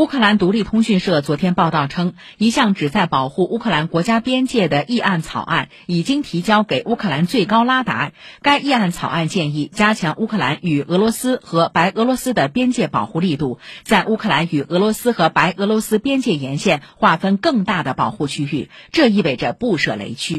[0.00, 8.12] 乌克兰独立通讯社昨天报道称，一项旨在保护乌克兰国家边界的议案草案已经提交给乌克兰最高拉达。
[8.40, 20.38] 该议案草案建议加强乌克兰与俄罗斯和白俄罗斯的边界保护力度，在乌克兰与俄罗斯和白俄罗斯边界沿线划分更大的保护区域，这意味着不设雷区。